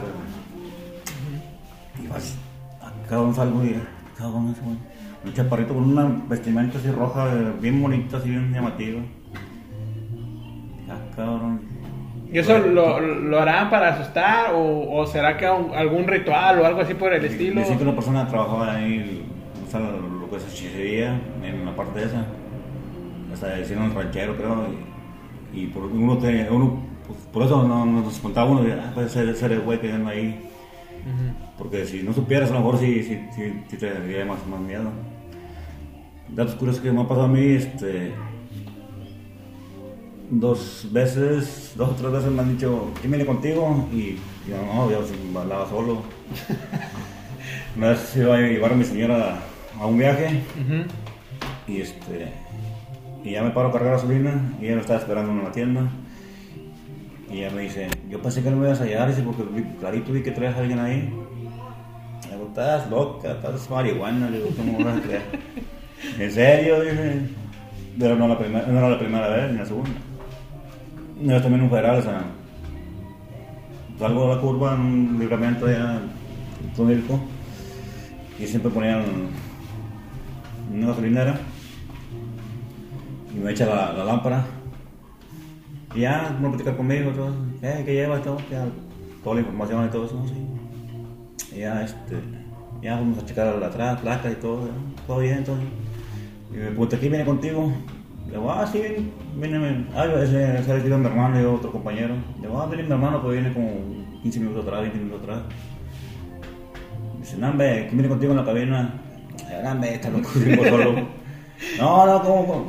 [2.04, 2.36] Y vas,
[2.82, 3.82] ah, cabrón, salgo y,
[4.18, 4.78] cabrón, ese güey.
[5.26, 9.02] Un chaparrito con una vestimenta así roja, bien bonita, así bien llamativa.
[10.90, 11.73] Ah, cabrón.
[12.34, 16.66] ¿Y eso lo, lo harán para asustar o, o será que un- algún ritual o
[16.66, 17.62] algo así por el estilo?
[17.62, 19.24] Dicen que una persona trabajaba ahí,
[19.66, 22.26] o sea, lo que es hechicería, en la parte esa.
[23.32, 24.68] Hasta el ranchero, creo.
[25.54, 28.74] Y, y por, uno te, uno, pues, por eso no, no nos contaba uno, de,
[28.74, 30.50] ah, puede ser, ser el güey que anda ahí.
[31.58, 34.60] Porque si no supieras, a lo mejor sí, sí, sí, sí te daría más, más
[34.60, 34.90] miedo.
[36.30, 38.12] Datos curiosos que me ha pasado a mí, este.
[40.36, 43.88] Dos veces, dos o tres veces me han dicho, ¿quién viene contigo?
[43.94, 44.16] Y
[44.50, 45.06] yo no, yo
[45.40, 46.02] hablaba solo.
[47.78, 49.38] Una vez iba a llevar a mi señora
[49.80, 50.42] a un viaje
[51.68, 52.34] y este.
[53.24, 55.88] Y ya me paro a cargar gasolina y ella me estaba esperando en una tienda.
[57.32, 59.44] Y ella me dice, yo pensé que no me ibas a hallar, dice, porque
[59.80, 61.14] clarito vi que traes a alguien ahí.
[62.28, 65.22] Le digo, estás loca, estás marihuana, le digo, ¿cómo vas a creer?
[66.20, 66.82] ¿En serio?
[66.82, 67.22] Dije.
[68.00, 69.92] Pero no, la primera, no era la primera vez, ni la segunda.
[71.24, 72.22] No, también un federal, o sea.
[73.98, 76.02] Salgo de la curva en un libramiento allá
[76.62, 77.18] en Tonilco
[78.38, 79.04] y siempre ponían
[80.74, 81.40] una gasolinera
[83.34, 84.44] y me echa la, lámpara.
[85.96, 87.34] Y ya, no platicar conmigo, todo.
[87.62, 88.22] Eh, ¿Qué llevas?
[88.22, 88.66] Todo, ya,
[89.24, 91.56] toda la información y todo eso, sí.
[91.56, 92.18] Y ya, este,
[92.82, 94.68] ya vamos a checar la placa y todo,
[95.08, 95.56] todo bien, todo.
[96.52, 97.72] Y me pregunta, ¿quién viene contigo?
[98.30, 98.80] Digo, ah, sí,
[99.36, 99.88] viene, viene.
[99.96, 102.16] Ah, ese, sido mi hermano y otro compañero.
[102.42, 103.70] Digo, ah, viene mi hermano, pues viene como
[104.22, 105.42] 15 minutos atrás, 20 minutos atrás.
[107.20, 109.02] Dice, Nambe, ¿quién viene contigo en la cabina?
[109.64, 110.30] Nambe, está loco,
[110.70, 110.96] solo.
[111.80, 112.66] No, no, ¿cómo?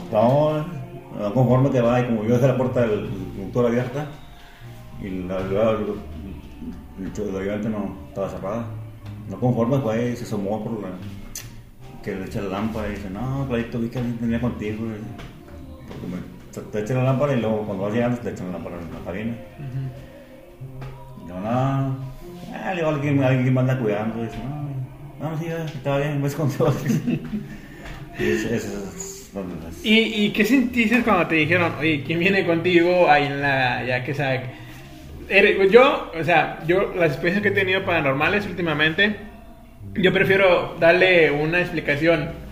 [1.19, 4.07] No, conforme que va, y como yo dejé la puerta del motor abierta,
[5.01, 5.39] y la,
[7.39, 8.67] ayudante no estaba cerrada.
[9.29, 10.89] No conforme fue y se asomó por la.
[12.03, 14.85] que le echa la lámpara y dice, no, Clarito, vi que venía contigo.
[15.87, 18.95] Porque te, echan la lámpara y luego cuando vas llegando te echan la lámpara en
[18.95, 19.35] la cabina.
[21.25, 24.23] Y yo, no, ah, le digo, alguien, alguien me anda cuidando.
[24.23, 24.39] Y dice,
[25.21, 26.75] no, no, sí, está bien, ves con todo.
[28.19, 28.69] y es,
[29.83, 34.05] ¿Y, ¿Y qué sentiste cuando te dijeron, oye, ¿quién viene contigo ahí en la, ya
[34.05, 34.43] que sabe?
[35.71, 39.17] Yo, o sea, yo las experiencias que he tenido paranormales últimamente,
[39.95, 42.44] yo prefiero darle una explicación.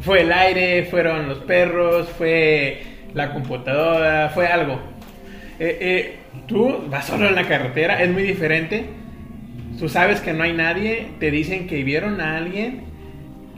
[0.00, 2.82] Fue el aire, fueron los perros, fue
[3.14, 4.74] la computadora, fue algo.
[5.58, 8.86] Eh, eh, tú vas solo en la carretera, es muy diferente.
[9.78, 12.84] Tú sabes que no hay nadie, te dicen que vieron a alguien.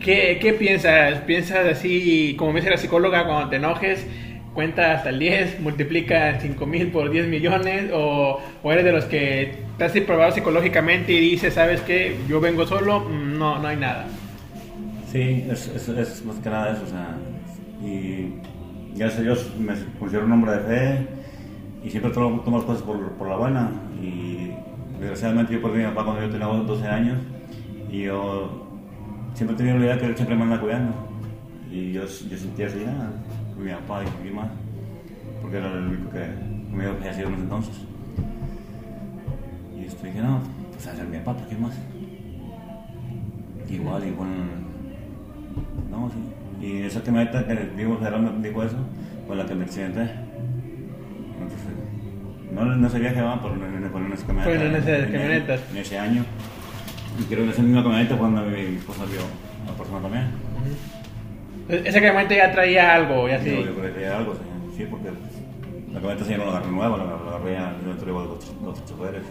[0.02, 1.20] ¿Qué, qué piensas?
[1.22, 4.06] ¿Piensas así, como me dice la psicóloga, cuando te enojes,
[4.54, 7.90] cuenta hasta el 10, multiplica 5 mil por 10 millones?
[7.92, 12.16] O, ¿O eres de los que estás probado psicológicamente y dices, ¿sabes qué?
[12.28, 14.06] Yo vengo solo, mm, no, no hay nada.
[15.10, 17.16] Sí, es, es, más que nada eso, o sea,
[17.82, 18.34] y
[18.94, 21.08] gracias a Dios me considero un hombre de fe
[21.82, 23.70] y siempre tomo, tomo las cosas por, la buena
[24.02, 24.52] y
[25.00, 27.18] desgraciadamente yo perdí a mi papá cuando yo tenía 12 años
[27.90, 28.68] y yo
[29.32, 30.92] siempre tenido la idea que él siempre me anda cuidando
[31.70, 33.10] y yo, yo sentía así, ah,
[33.58, 34.50] mi papá y mi mamá,
[35.40, 36.26] porque era el único que
[36.70, 37.74] me había fallecido en ese entonces.
[39.74, 40.42] Y esto dije, no,
[40.72, 41.74] pues a ser mi papá, ¿qué más?
[43.70, 44.67] Igual, igual.
[45.90, 46.66] No, sí.
[46.66, 48.76] Y esa camioneta que digo, Gerardo dijo eso,
[49.26, 50.00] fue la que me accidenté.
[50.02, 51.68] Entonces,
[52.52, 54.58] no, no ese viaje va, pero fue en esa camioneta.
[54.58, 55.60] Fue en esas ese- camionetas.
[55.70, 56.24] En ese año.
[57.20, 60.24] Y creo que en esa misma camioneta cuando mi esposa vio a la persona también.
[61.68, 63.50] E-, Esa camioneta ya traía algo, ya Sí.
[63.50, 63.56] sí.
[63.56, 64.40] Yo, yo creo que era algo, sí,
[64.78, 65.08] sí, porque
[65.92, 68.54] la camioneta ya no la agarré nueva, la, la agarré ya dentro de los otros,
[68.62, 69.22] los otros choferes.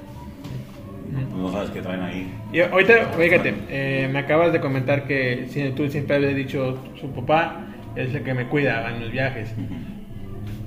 [1.11, 2.33] Pues, no sabes qué traen ahí.
[2.51, 7.65] Y ahorita, fíjate, eh, me acabas de comentar que tú siempre habías dicho su papá
[7.95, 9.53] es el que me cuida en los viajes.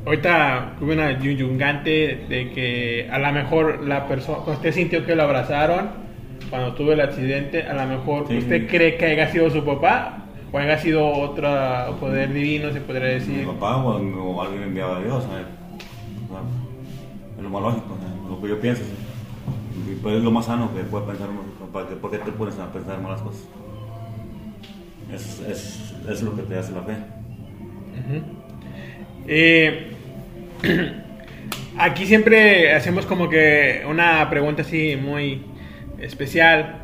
[0.06, 5.24] Ahorita tuve una yunyungante de que a lo mejor la persona, usted sintió que lo
[5.24, 5.90] abrazaron,
[6.48, 8.38] cuando tuve el accidente, a lo mejor Sí.
[8.38, 11.48] usted cree que haya sido su papá o haya sido otro
[12.00, 13.46] poder divino, se podría Mi decir.
[13.46, 15.46] papá o, o alguien enviado a Dios, ¿sabes?
[16.28, 16.40] O sea,
[17.36, 18.30] es lo más lógico, ¿sabes?
[18.30, 18.82] lo que yo pienso.
[18.82, 18.90] ¿sí?
[19.90, 22.30] Y pues es lo más sano que puede pensar uno, ¿para qué- ¿por qué te
[22.32, 23.42] pones a pensar malas cosas?
[25.12, 26.94] Es, es, es lo que te hace la fe.
[29.26, 29.90] Eh,
[31.78, 35.42] aquí siempre hacemos como que una pregunta así muy
[36.00, 36.76] especial.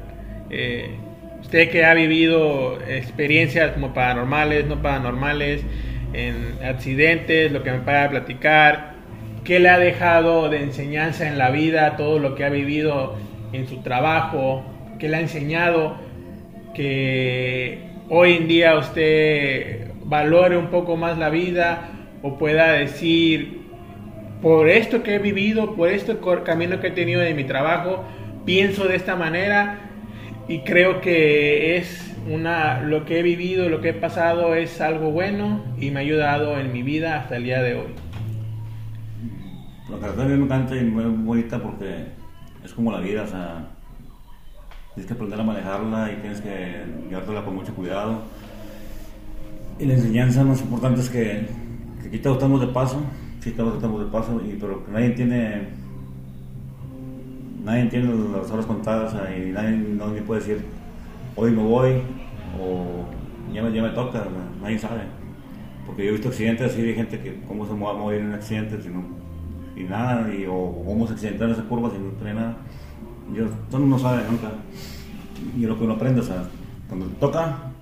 [0.50, 0.90] Eh,
[1.40, 5.62] usted que ha vivido experiencias como paranormales, no paranormales,
[6.12, 8.95] en accidentes, lo que me pueda platicar,
[9.46, 13.14] ¿qué le ha dejado de enseñanza en la vida, todo lo que ha vivido
[13.52, 14.64] en su trabajo,
[14.98, 15.96] qué le ha enseñado
[16.74, 17.78] que
[18.08, 21.90] hoy en día usted valore un poco más la vida
[22.22, 23.62] o pueda decir,
[24.42, 28.04] por esto que he vivido, por este camino que he tenido de mi trabajo,
[28.44, 29.78] pienso de esta manera
[30.48, 35.12] y creo que es una lo que he vivido, lo que he pasado es algo
[35.12, 38.06] bueno y me ha ayudado en mi vida hasta el día de hoy.
[39.88, 42.06] La a mí me encanta y muy bonita porque
[42.64, 43.68] es como la vida, o sea,
[44.94, 48.22] tienes que aprender a manejarla y tienes que llevártela con mucho cuidado.
[49.78, 51.46] Y la enseñanza más importante es que,
[52.02, 53.00] que aquí todos estamos de paso,
[53.38, 55.68] sí todos estamos de paso, y, pero nadie tiene,
[57.62, 60.64] nadie tiene las horas contadas, o sea, y nadie, nadie puede decir,
[61.36, 62.02] hoy me voy,
[62.60, 63.06] o
[63.54, 64.24] ya me, ya me toca,
[64.60, 65.02] nadie sabe.
[65.86, 68.26] Porque yo he visto accidentes así de gente que cómo se va a morir en
[68.26, 69.15] un accidente si no,
[69.76, 72.56] y nada, y, o cómo se accidentó en esa curva si no tiene nada.
[73.34, 74.52] Yo, uno no sabe nunca.
[75.56, 76.44] Y lo que uno aprende, o sea,
[76.88, 77.72] cuando te toca,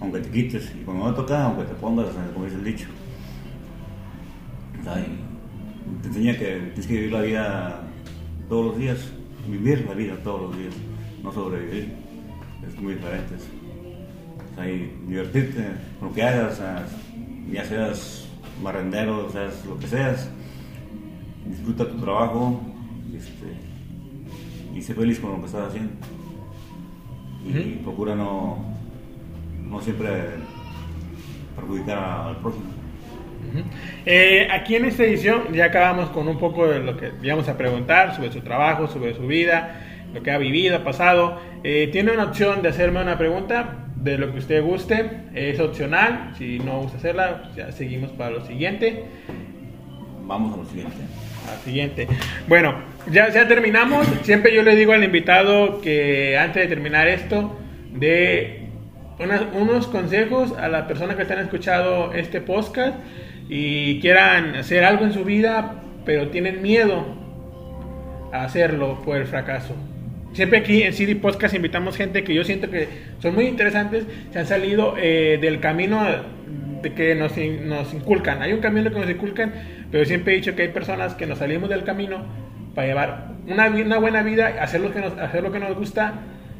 [0.00, 2.88] aunque te quites, y cuando no te toca, aunque te pongas, como dice el dicho.
[4.80, 7.80] O sea, y te enseña que tienes que vivir la vida
[8.48, 9.12] todos los días,
[9.48, 10.74] vivir la vida todos los días,
[11.22, 11.94] no sobrevivir.
[12.66, 13.34] Es muy diferente.
[14.52, 15.66] O sea, y divertirte
[16.00, 16.86] lo que hagas, o sea,
[18.62, 20.30] barrendero, seas lo que seas,
[21.46, 22.60] disfruta tu trabajo
[23.16, 25.92] este, y sé feliz con lo que estás haciendo.
[27.44, 28.58] Y procura no,
[29.68, 30.10] no siempre
[31.54, 32.64] perjudicar al próximo.
[34.04, 37.56] Eh, aquí en esta edición ya acabamos con un poco de lo que íbamos a
[37.56, 39.80] preguntar sobre su trabajo, sobre su vida,
[40.12, 41.40] lo que ha vivido, ha pasado.
[41.62, 46.32] Eh, tiene una opción de hacerme una pregunta de lo que usted guste, es opcional,
[46.38, 49.04] si no gusta hacerla, ya seguimos para lo siguiente.
[50.22, 50.96] Vamos a lo siguiente.
[51.50, 52.08] Al siguiente.
[52.48, 52.74] Bueno,
[53.10, 54.06] ya, ya terminamos.
[54.22, 57.56] Siempre yo le digo al invitado que antes de terminar esto,
[57.92, 58.66] de
[59.54, 62.96] unos consejos a las personas que están escuchando este podcast
[63.48, 67.06] y quieran hacer algo en su vida, pero tienen miedo
[68.32, 69.74] a hacerlo por el fracaso.
[70.36, 72.88] Siempre aquí en CD Podcast invitamos gente que yo siento que
[73.20, 76.04] son muy interesantes, se han salido eh, del camino
[76.82, 77.32] de que nos,
[77.64, 78.42] nos, inculcan.
[78.42, 79.54] Hay un camino que nos inculcan,
[79.90, 82.22] pero siempre he dicho que hay personas que nos salimos del camino
[82.74, 86.12] para llevar una, una buena vida, hacer lo, que nos, hacer lo que nos gusta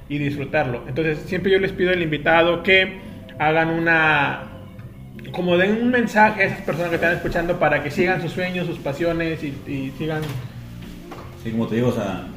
[0.09, 0.85] y disfrutarlo.
[0.89, 2.97] Entonces siempre yo les pido al invitado que
[3.39, 4.53] hagan una,
[5.33, 8.67] como den un mensaje a esas personas que están escuchando para que sigan sus sueños,
[8.67, 10.23] sus pasiones y, y sigan...
[11.45, 12.29] Sí, como te digo, o sea,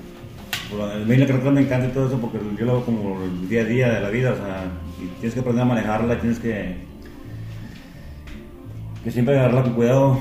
[0.72, 3.50] a mí la carretera me encanta y todo eso porque yo lo hago como el
[3.50, 4.72] día a día de la vida, o sea,
[5.20, 6.76] tienes que aprender a manejarla, tienes que,
[9.04, 10.20] que siempre agarrarla con cuidado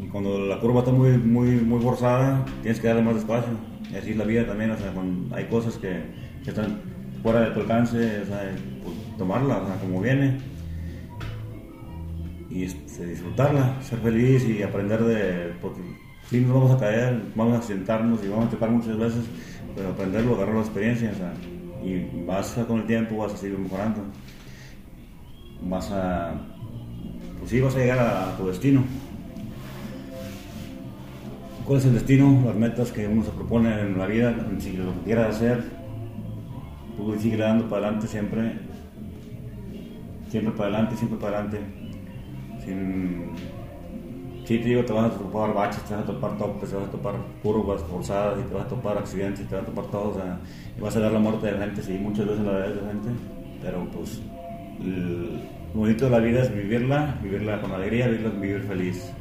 [0.00, 3.52] y cuando la curva está muy, muy, muy forzada, tienes que darle más despacio.
[3.92, 4.92] Y así es la vida también, o sea,
[5.32, 6.80] hay cosas que, están
[7.22, 8.50] fuera de tu alcance, o sea,
[8.82, 10.38] pues, tomarla, o sea, como viene
[12.54, 15.80] y este, disfrutarla, ser feliz y aprender de, porque
[16.28, 19.24] sí nos vamos a caer, vamos a sentarnos y vamos a tocar muchas veces,
[19.74, 21.12] pero aprenderlo, agarrar la experiencia,
[21.84, 24.02] y vas con el tiempo, vas a seguir mejorando,
[25.62, 26.34] vas a,
[27.38, 28.84] pues sí, vas a llegar a, tu destino.
[31.64, 32.42] ¿Cuál es el destino?
[32.44, 35.62] Las metas que uno se propone en la vida, si lo que quieras hacer,
[36.96, 38.58] tú sigue dando para adelante siempre,
[40.28, 41.60] siempre para adelante, siempre para adelante.
[42.64, 43.30] Sin,
[44.44, 46.88] Sí, te digo, te vas a topar baches, te vas a topar topes, te vas
[46.88, 50.10] a topar curvas forzadas y te vas a topar accidentes, te vas a topar todo,
[50.10, 50.38] o sea,
[50.76, 53.08] y vas a ver la muerte de gente, sí, muchas veces la ves de gente,
[53.62, 54.20] pero pues
[55.74, 59.12] lo bonito de la vida es vivirla, vivirla con alegría, vivirla, vivir feliz.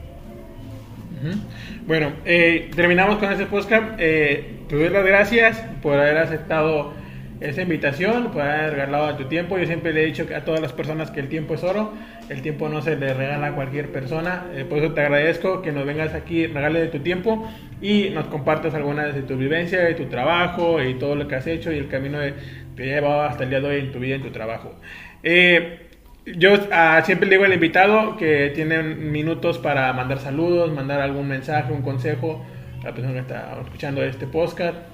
[1.85, 3.93] Bueno, eh, terminamos con este podcast.
[3.99, 6.93] Eh, te doy las gracias por haber aceptado
[7.41, 9.57] esa invitación, por haber regalado tu tiempo.
[9.57, 11.91] Yo siempre le he dicho a todas las personas que el tiempo es oro,
[12.29, 14.45] el tiempo no se le regala a cualquier persona.
[14.53, 17.49] Eh, por eso te agradezco que nos vengas aquí, regale de tu tiempo
[17.81, 21.47] y nos compartas algunas de tu vivencia, de tu trabajo y todo lo que has
[21.47, 22.33] hecho y el camino que
[22.75, 24.75] te ha llevado hasta el día de hoy en tu vida, en tu trabajo.
[25.23, 25.87] Eh,
[26.25, 31.27] yo uh, siempre le digo al invitado que tiene minutos para mandar saludos, mandar algún
[31.27, 32.45] mensaje, un consejo
[32.81, 34.90] a la persona que está escuchando este podcast.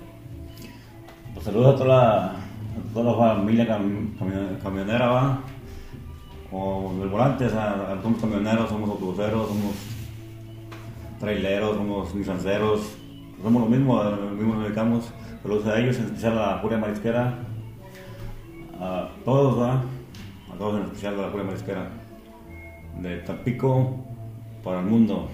[1.37, 4.09] Pues saludos a toda la, a toda la familia cam,
[4.63, 5.39] camionera, va.
[6.51, 9.75] O del volante, somos camioneros, somos autobuseros, somos
[11.19, 12.97] traileros, somos nisanceros,
[13.43, 15.13] somos lo mismo, lo mismo nos dedicamos.
[15.43, 17.35] Saludos a ellos, en especial a la Furia Marisquera,
[18.81, 19.83] a todos, va.
[20.51, 21.87] A todos en especial a la Furia Marisquera.
[22.99, 23.95] De Tampico
[24.63, 25.29] para el mundo.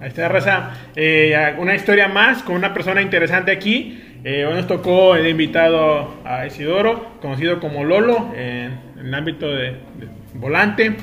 [0.00, 0.72] Ahí está, Raza.
[0.96, 4.01] Eh, una historia más con una persona interesante aquí.
[4.24, 9.48] Eh, hoy nos tocó el invitado a Isidoro, conocido como Lolo, en, en el ámbito
[9.48, 10.94] de, de volante.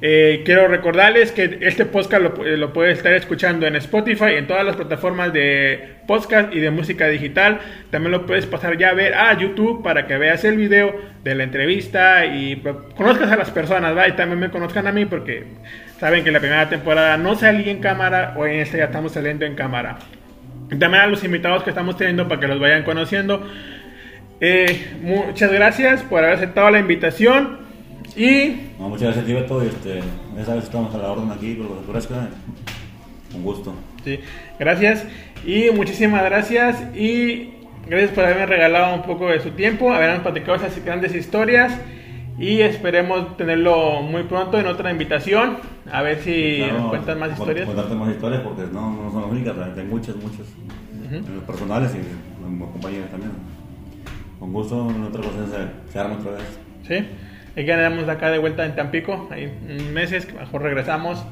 [0.00, 4.64] Eh, quiero recordarles que este podcast lo, lo puedes estar escuchando en Spotify, en todas
[4.64, 7.60] las plataformas de podcast y de música digital.
[7.90, 11.34] También lo puedes pasar ya a ver a YouTube para que veas el video de
[11.34, 14.08] la entrevista y pues, conozcas a las personas, ¿va?
[14.08, 15.44] Y también me conozcan a mí porque
[15.98, 19.44] saben que la primera temporada no salí en cámara, hoy en esta ya estamos saliendo
[19.44, 19.98] en cámara.
[20.68, 23.46] También a los invitados que estamos teniendo para que los vayan conociendo.
[24.40, 27.58] Eh, muchas gracias por haber aceptado la invitación.
[28.16, 28.72] Y.
[28.78, 29.62] No, muchas gracias, Tibeto.
[29.62, 30.00] Este,
[30.36, 32.08] ya sabes, estamos a la orden aquí, por lo que.
[33.32, 33.74] Con gusto.
[34.04, 34.20] Sí,
[34.58, 35.06] gracias.
[35.46, 36.82] Y muchísimas gracias.
[36.96, 37.54] Y
[37.86, 41.72] gracias por haberme regalado un poco de su tiempo, habernos platicado esas grandes historias.
[42.38, 45.58] Y esperemos tenerlo muy pronto en otra invitación.
[45.90, 47.66] A ver si Claro, nos cuentan más historias.
[47.66, 50.46] Contarte más historias porque no, no son las únicas, hay muchas, muchas.
[51.10, 51.98] En los personales y
[52.58, 53.32] los compañeros también.
[54.40, 56.58] Con gusto, en otra cosa se, se arma otra vez.
[56.88, 57.06] Sí,
[57.56, 59.52] y que andamos acá de vuelta en Tampico, hay
[59.92, 61.24] meses, mejor regresamos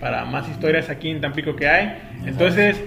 [0.00, 1.98] para más historias aquí en Tampico que hay.
[2.24, 2.82] Entonces,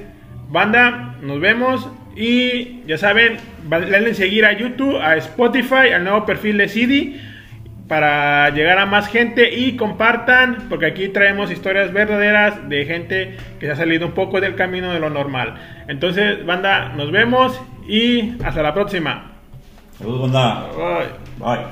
[0.49, 3.38] banda, nos vemos y ya saben,
[3.70, 7.22] denle seguir a YouTube, a Spotify, al nuevo perfil de CD
[7.90, 13.66] para llegar a más gente y compartan, porque aquí traemos historias verdaderas de gente que
[13.66, 15.56] se ha salido un poco del camino de lo normal.
[15.88, 19.32] Entonces, banda, nos vemos y hasta la próxima.
[19.98, 20.70] Saludos, banda.
[20.78, 21.56] Bye.
[21.56, 21.66] Bye.